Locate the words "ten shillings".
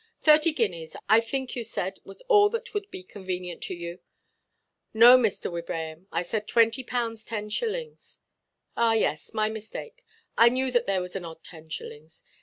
7.23-8.19, 11.43-12.23